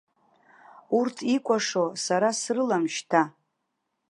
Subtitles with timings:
[0.97, 3.21] Урҭ икәашо сара срылам шьҭа.